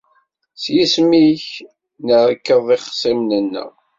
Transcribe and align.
S 0.61 0.63
yisem-ik, 0.75 1.45
nerkeḍ 2.05 2.67
ixṣimen-nneɣ. 2.77 3.71